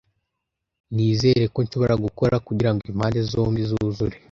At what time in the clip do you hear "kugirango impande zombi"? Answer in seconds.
2.47-3.61